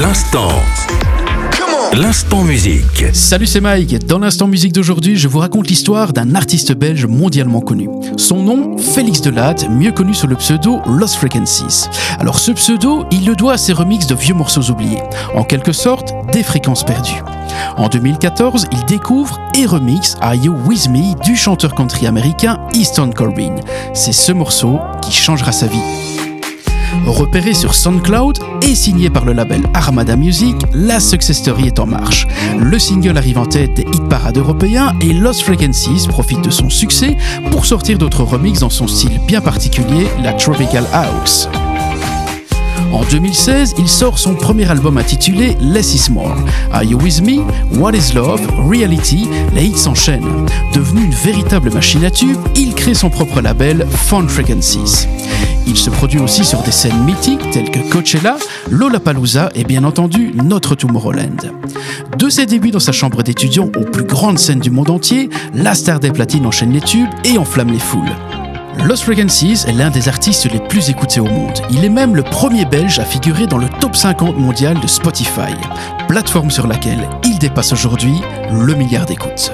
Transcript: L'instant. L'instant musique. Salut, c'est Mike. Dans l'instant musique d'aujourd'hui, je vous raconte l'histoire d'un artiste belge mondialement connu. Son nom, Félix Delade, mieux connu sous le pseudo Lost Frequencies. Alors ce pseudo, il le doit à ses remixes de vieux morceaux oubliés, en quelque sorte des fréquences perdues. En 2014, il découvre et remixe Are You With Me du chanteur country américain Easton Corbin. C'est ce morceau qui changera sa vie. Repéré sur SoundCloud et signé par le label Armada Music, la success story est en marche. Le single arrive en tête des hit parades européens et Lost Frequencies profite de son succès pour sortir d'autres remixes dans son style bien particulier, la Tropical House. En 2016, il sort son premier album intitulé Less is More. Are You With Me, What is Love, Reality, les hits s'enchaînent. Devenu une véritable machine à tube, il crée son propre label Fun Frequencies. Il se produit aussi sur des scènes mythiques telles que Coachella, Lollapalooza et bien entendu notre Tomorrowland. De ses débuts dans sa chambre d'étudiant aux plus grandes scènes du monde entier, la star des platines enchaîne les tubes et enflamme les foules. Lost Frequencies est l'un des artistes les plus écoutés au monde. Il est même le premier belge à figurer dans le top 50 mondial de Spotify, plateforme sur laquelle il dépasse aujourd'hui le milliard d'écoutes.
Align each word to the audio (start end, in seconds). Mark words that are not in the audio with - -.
L'instant. 0.00 0.50
L'instant 1.92 2.44
musique. 2.44 3.06
Salut, 3.12 3.48
c'est 3.48 3.60
Mike. 3.60 4.06
Dans 4.06 4.20
l'instant 4.20 4.46
musique 4.46 4.72
d'aujourd'hui, 4.72 5.16
je 5.16 5.26
vous 5.26 5.40
raconte 5.40 5.66
l'histoire 5.66 6.12
d'un 6.12 6.36
artiste 6.36 6.72
belge 6.72 7.04
mondialement 7.06 7.60
connu. 7.60 7.88
Son 8.16 8.40
nom, 8.40 8.78
Félix 8.78 9.20
Delade, 9.22 9.68
mieux 9.68 9.90
connu 9.90 10.14
sous 10.14 10.28
le 10.28 10.36
pseudo 10.36 10.80
Lost 10.86 11.16
Frequencies. 11.16 11.88
Alors 12.20 12.38
ce 12.38 12.52
pseudo, 12.52 13.06
il 13.10 13.26
le 13.26 13.34
doit 13.34 13.54
à 13.54 13.58
ses 13.58 13.72
remixes 13.72 14.06
de 14.06 14.14
vieux 14.14 14.34
morceaux 14.34 14.70
oubliés, 14.70 15.02
en 15.34 15.42
quelque 15.42 15.72
sorte 15.72 16.14
des 16.32 16.44
fréquences 16.44 16.84
perdues. 16.84 17.22
En 17.76 17.88
2014, 17.88 18.66
il 18.70 18.84
découvre 18.84 19.40
et 19.56 19.66
remixe 19.66 20.16
Are 20.20 20.36
You 20.36 20.54
With 20.66 20.88
Me 20.90 21.20
du 21.24 21.34
chanteur 21.34 21.74
country 21.74 22.06
américain 22.06 22.60
Easton 22.72 23.10
Corbin. 23.10 23.56
C'est 23.94 24.12
ce 24.12 24.30
morceau 24.30 24.78
qui 25.02 25.12
changera 25.12 25.50
sa 25.50 25.66
vie. 25.66 26.07
Repéré 27.06 27.54
sur 27.54 27.74
SoundCloud 27.74 28.38
et 28.62 28.74
signé 28.74 29.10
par 29.10 29.24
le 29.24 29.32
label 29.32 29.62
Armada 29.74 30.16
Music, 30.16 30.56
la 30.72 31.00
success 31.00 31.38
story 31.38 31.66
est 31.66 31.78
en 31.78 31.86
marche. 31.86 32.26
Le 32.58 32.78
single 32.78 33.16
arrive 33.16 33.38
en 33.38 33.46
tête 33.46 33.74
des 33.74 33.82
hit 33.82 34.08
parades 34.08 34.38
européens 34.38 34.94
et 35.00 35.12
Lost 35.12 35.42
Frequencies 35.42 36.06
profite 36.08 36.42
de 36.42 36.50
son 36.50 36.70
succès 36.70 37.16
pour 37.50 37.66
sortir 37.66 37.98
d'autres 37.98 38.22
remixes 38.22 38.60
dans 38.60 38.70
son 38.70 38.86
style 38.86 39.20
bien 39.26 39.40
particulier, 39.40 40.06
la 40.22 40.32
Tropical 40.32 40.86
House. 40.92 41.48
En 42.92 43.04
2016, 43.04 43.74
il 43.78 43.88
sort 43.88 44.18
son 44.18 44.34
premier 44.34 44.70
album 44.70 44.96
intitulé 44.96 45.56
Less 45.60 45.94
is 45.94 46.10
More. 46.10 46.36
Are 46.72 46.82
You 46.82 46.98
With 46.98 47.20
Me, 47.20 47.42
What 47.78 47.92
is 47.92 48.14
Love, 48.14 48.40
Reality, 48.68 49.28
les 49.54 49.66
hits 49.66 49.78
s'enchaînent. 49.78 50.46
Devenu 50.74 51.04
une 51.04 51.14
véritable 51.14 51.70
machine 51.70 52.04
à 52.04 52.10
tube, 52.10 52.38
il 52.56 52.74
crée 52.74 52.94
son 52.94 53.10
propre 53.10 53.40
label 53.40 53.86
Fun 53.90 54.26
Frequencies. 54.26 55.06
Il 55.66 55.76
se 55.76 55.90
produit 55.90 56.18
aussi 56.18 56.44
sur 56.44 56.62
des 56.62 56.70
scènes 56.70 57.04
mythiques 57.04 57.50
telles 57.50 57.70
que 57.70 57.90
Coachella, 57.90 58.36
Lollapalooza 58.70 59.50
et 59.54 59.64
bien 59.64 59.84
entendu 59.84 60.32
notre 60.42 60.74
Tomorrowland. 60.74 61.52
De 62.16 62.30
ses 62.30 62.46
débuts 62.46 62.70
dans 62.70 62.80
sa 62.80 62.92
chambre 62.92 63.22
d'étudiant 63.22 63.66
aux 63.76 63.84
plus 63.84 64.04
grandes 64.04 64.38
scènes 64.38 64.60
du 64.60 64.70
monde 64.70 64.90
entier, 64.90 65.28
la 65.54 65.74
star 65.74 66.00
des 66.00 66.10
platines 66.10 66.46
enchaîne 66.46 66.72
les 66.72 66.80
tubes 66.80 67.10
et 67.24 67.36
enflamme 67.36 67.70
les 67.70 67.78
foules. 67.78 68.14
Lost 68.84 69.04
Frequencies 69.04 69.64
est 69.66 69.72
l'un 69.72 69.90
des 69.90 70.08
artistes 70.08 70.50
les 70.50 70.60
plus 70.60 70.88
écoutés 70.88 71.20
au 71.20 71.26
monde. 71.26 71.60
Il 71.70 71.84
est 71.84 71.88
même 71.88 72.14
le 72.14 72.22
premier 72.22 72.64
belge 72.64 72.98
à 72.98 73.04
figurer 73.04 73.46
dans 73.46 73.58
le 73.58 73.68
top 73.80 73.96
50 73.96 74.36
mondial 74.36 74.78
de 74.80 74.86
Spotify, 74.86 75.54
plateforme 76.06 76.50
sur 76.50 76.66
laquelle 76.66 77.08
il 77.24 77.38
dépasse 77.38 77.72
aujourd'hui 77.72 78.20
le 78.50 78.74
milliard 78.74 79.04
d'écoutes. 79.04 79.52